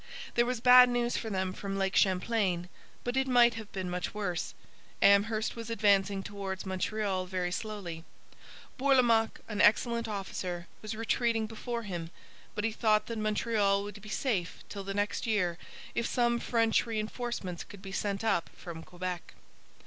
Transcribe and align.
There 0.33 0.47
was 0.47 0.59
bad 0.61 0.89
news 0.89 1.15
for 1.15 1.29
them 1.29 1.53
from 1.53 1.77
Lake 1.77 1.95
Champlain; 1.95 2.69
but 3.03 3.15
it 3.15 3.27
might 3.27 3.53
have 3.53 3.71
been 3.71 3.87
much 3.87 4.15
worse. 4.15 4.55
Amherst 4.99 5.55
was 5.55 5.69
advancing 5.69 6.23
towards 6.23 6.65
Montreal 6.65 7.27
very 7.27 7.51
slowly. 7.51 8.03
Bourlamaque, 8.79 9.41
an 9.47 9.61
excellent 9.61 10.07
officer, 10.07 10.65
was 10.81 10.95
retreating 10.95 11.45
before 11.45 11.83
him, 11.83 12.09
but 12.55 12.63
he 12.63 12.71
thought 12.71 13.05
that 13.05 13.19
Montreal 13.19 13.83
would 13.83 14.01
be 14.01 14.09
safe 14.09 14.63
till 14.69 14.83
the 14.83 14.95
next 14.95 15.27
year 15.27 15.59
if 15.93 16.07
some 16.07 16.39
French 16.39 16.87
reinforcements 16.87 17.63
could 17.63 17.83
be 17.83 17.91
sent 17.91 18.23
up 18.23 18.49
from 18.55 18.81
Quebec. 18.81 19.35